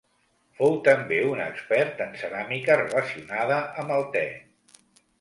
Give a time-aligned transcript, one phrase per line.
[0.61, 4.29] Fou també un expert en ceràmica relacionada amb el te.